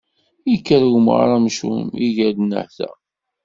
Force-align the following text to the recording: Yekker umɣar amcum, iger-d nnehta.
Yekker 0.51 0.81
umɣar 0.97 1.29
amcum, 1.37 1.85
iger-d 2.05 2.37
nnehta. 2.43 2.89